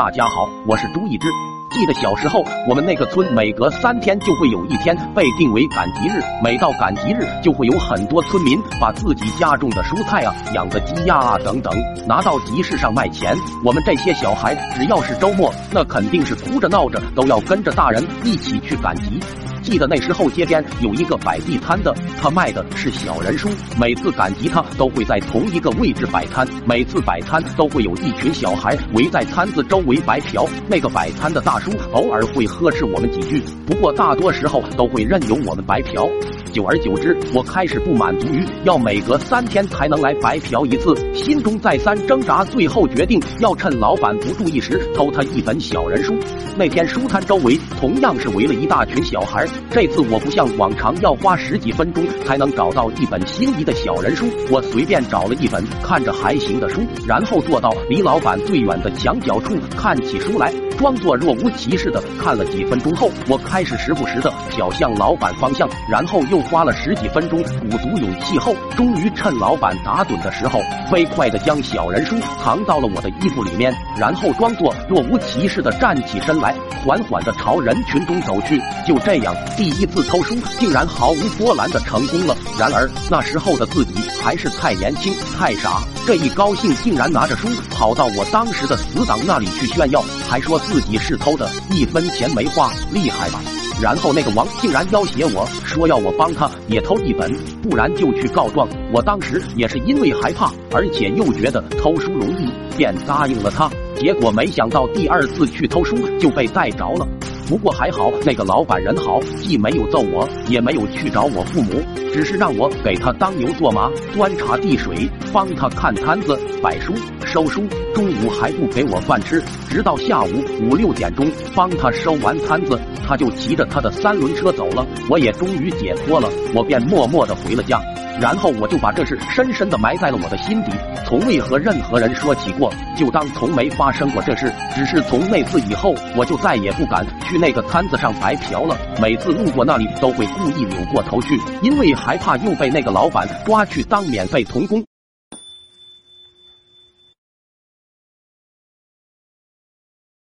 [0.00, 1.28] 大家好，我是朱一之。
[1.68, 6.22] 记得小时候，我们那个村每隔三天就会有一天被定为赶集日。
[6.42, 11.70] 每到赶集日，就会有很多村民把自己家种的蔬菜啊、养的鸡鸭啊等等
[12.08, 13.36] 拿到集市上卖钱。
[13.62, 19.20] 我们这些小孩，只要是周末，那肯定是哭着闹着都要跟着大人一起去赶集。
[19.62, 23.48] 记得那时候街边有一个摆地摊的，他卖的是小人书。
[23.78, 26.46] 每次赶集，他都会在同一个位置摆摊。
[26.66, 30.46] 每次摆摊都会有一群小孩围在摊子周围白嫖。
[30.68, 36.08] 那个摆摊的大叔偶尔会呵斥我们几句，不过大多时候都会任由我们白嫖。
[36.50, 46.14] 久而久之，我开始不满足于要每隔三天才能来白嫖一次，心中再三挣扎，最后决定要趁老板不注意时偷他一本小人书。
[46.56, 60.52] 那天书摊周围同样是围了一大群小孩，这次我不像往常要花十几分钟才能找到一本心仪的小人书，我随便找了一本看着还行的书，然后坐到离老板最远的墙角处看起书来。
[60.80, 70.60] 装作若无其事的看了几分钟后，我开始时不时的瞟向老板方向，然后又花了十几分钟鼓足勇气后，终于趁老板打盹的时候，
[70.90, 78.60] 飞快的将小人书藏到了我的衣服里面，然后装作若无其事的站起身来，缓缓的朝人群中走去。
[78.86, 82.36] 就这样，第一次偷书竟然毫无波澜的成功了。
[82.58, 90.60] 然而那时候的自己还是太年轻太傻，这一高兴竟然拿着书跑到我当时的死党那里去炫耀，还说。
[90.60, 93.40] 自己是偷的，一分钱没花，厉害吧？
[93.82, 98.68] 然后那个王竟然要挟我说要我帮他也偷一本，不然就去告状。
[98.92, 103.70] 我当时也是因为害怕，而且又觉得偷书容易，便答应了他。
[103.96, 107.08] 结果没想到第二次去偷书就被逮着了。
[107.48, 116.92] 不过还好，那个老板人好，既没有揍我，也没有去找我父母，只是让我给他当牛做马，端茶递水，帮他看摊子、摆书、
[117.30, 117.62] 收书。
[117.94, 124.84] 中午还不给我饭吃，直到下午五六点钟，帮他收完摊子，他就骑着他的三轮车走了。
[125.08, 127.80] 我也终于解脱了，我便默默的回了家。
[128.20, 130.72] 然后我就把这事深深的埋在了我的心底，
[131.06, 134.52] 从未和任何人说起过，就当从没发生过这事。
[134.74, 138.76] 只是从那次以后，我就再也不敢去那个摊子上白嫖了。
[139.00, 144.84] 每次路过那里，都会故意扭过头去，因为害怕又被那个老板抓去当免费童工。